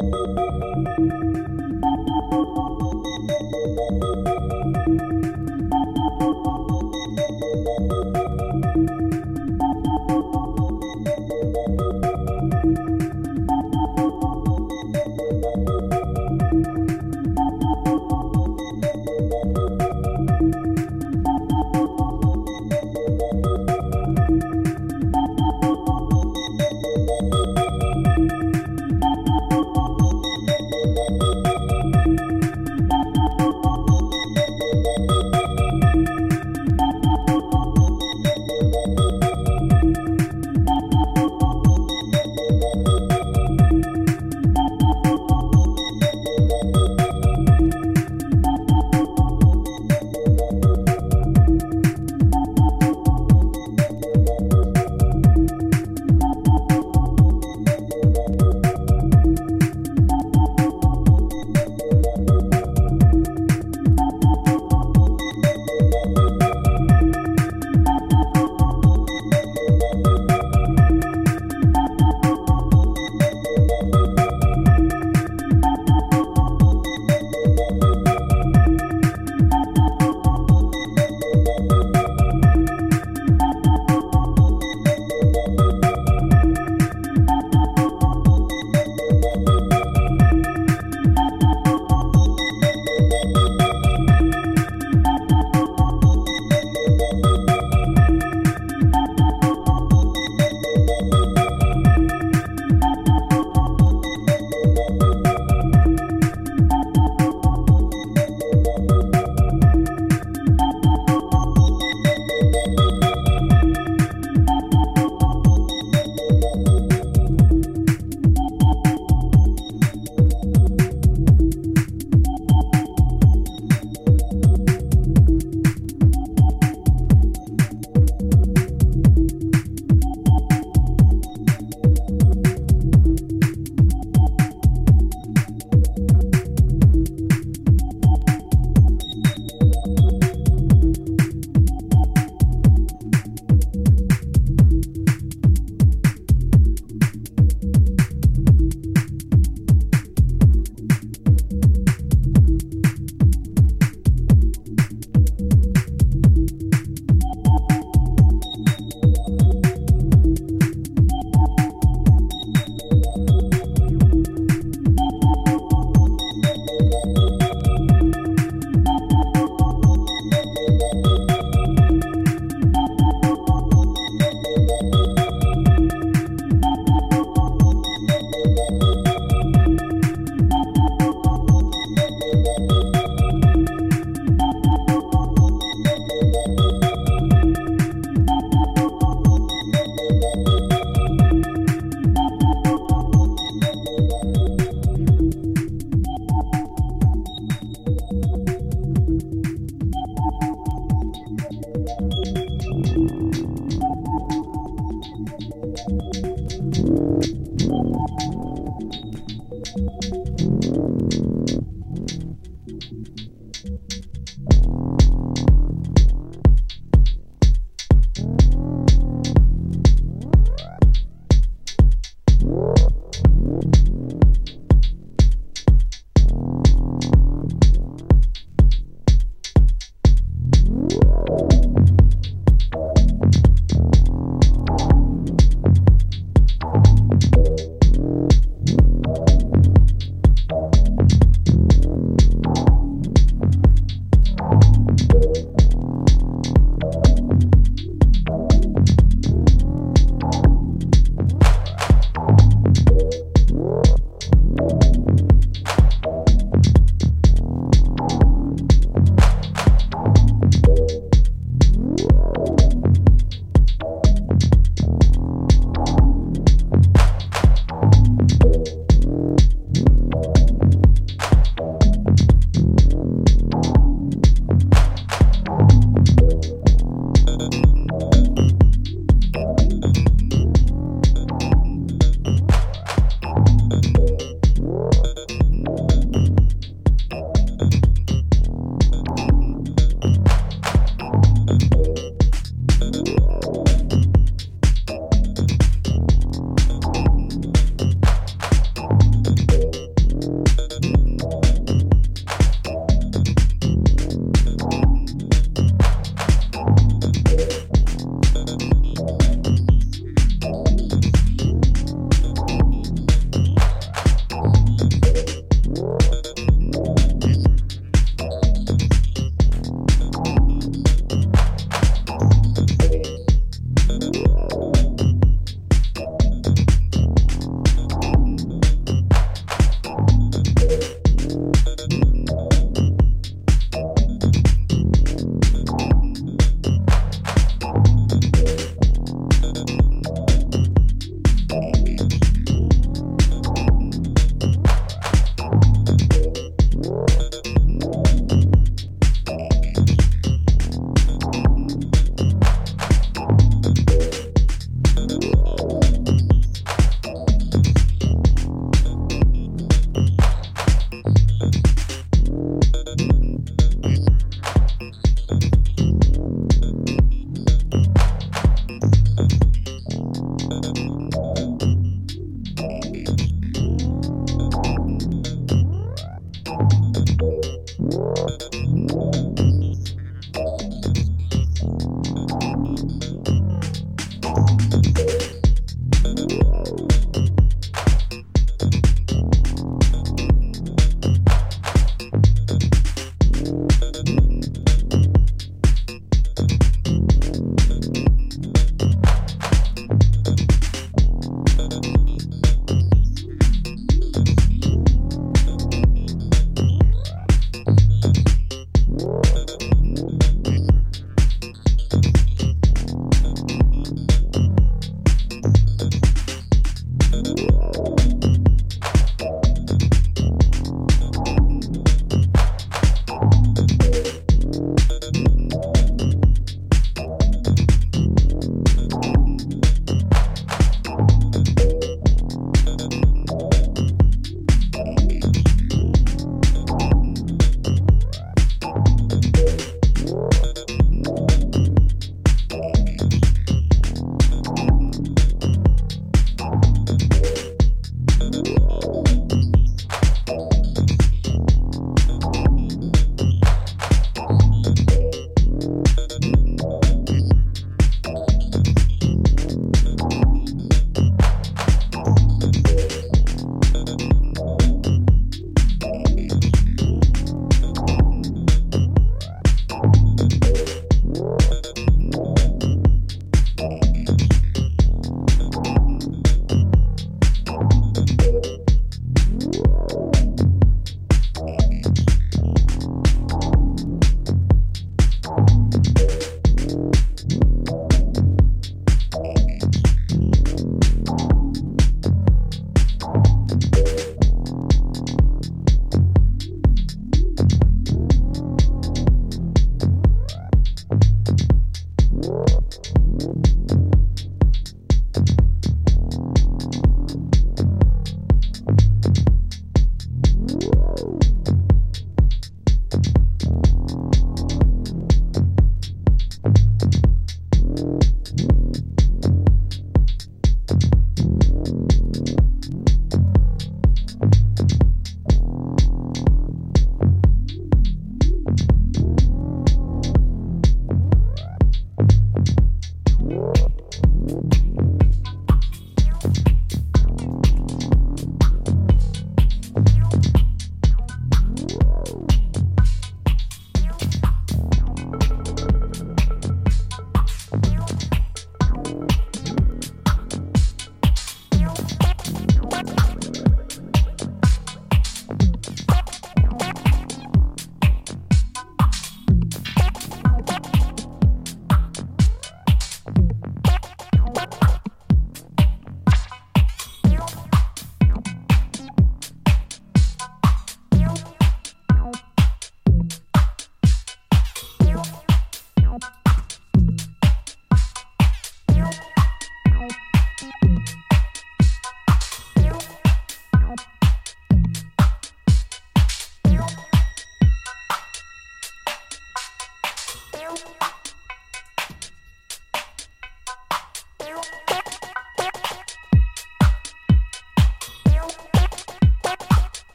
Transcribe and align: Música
Música 0.00 1.31